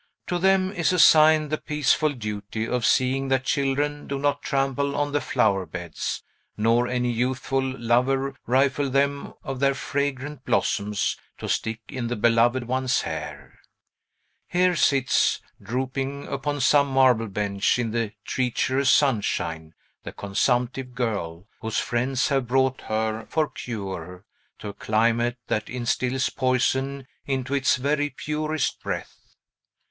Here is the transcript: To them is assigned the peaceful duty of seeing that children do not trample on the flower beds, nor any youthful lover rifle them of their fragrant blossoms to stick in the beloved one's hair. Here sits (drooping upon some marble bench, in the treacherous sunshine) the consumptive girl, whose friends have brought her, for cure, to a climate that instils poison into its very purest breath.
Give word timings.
To 0.25 0.39
them 0.39 0.71
is 0.71 0.91
assigned 0.91 1.51
the 1.51 1.59
peaceful 1.59 2.09
duty 2.13 2.67
of 2.67 2.87
seeing 2.87 3.27
that 3.27 3.43
children 3.43 4.07
do 4.07 4.17
not 4.17 4.41
trample 4.41 4.95
on 4.95 5.11
the 5.11 5.21
flower 5.21 5.67
beds, 5.67 6.23
nor 6.57 6.87
any 6.87 7.11
youthful 7.11 7.61
lover 7.61 8.33
rifle 8.47 8.89
them 8.89 9.35
of 9.43 9.59
their 9.59 9.75
fragrant 9.75 10.43
blossoms 10.43 11.17
to 11.37 11.47
stick 11.47 11.81
in 11.87 12.07
the 12.07 12.15
beloved 12.15 12.63
one's 12.67 13.01
hair. 13.01 13.59
Here 14.47 14.75
sits 14.75 15.39
(drooping 15.61 16.25
upon 16.29 16.61
some 16.61 16.87
marble 16.87 17.27
bench, 17.27 17.77
in 17.77 17.91
the 17.91 18.13
treacherous 18.25 18.89
sunshine) 18.89 19.75
the 20.01 20.11
consumptive 20.13 20.95
girl, 20.95 21.45
whose 21.59 21.77
friends 21.77 22.29
have 22.29 22.47
brought 22.47 22.81
her, 22.87 23.27
for 23.29 23.47
cure, 23.51 24.25
to 24.57 24.69
a 24.69 24.73
climate 24.73 25.37
that 25.45 25.69
instils 25.69 26.31
poison 26.31 27.05
into 27.27 27.53
its 27.53 27.75
very 27.75 28.09
purest 28.09 28.81
breath. 28.81 29.35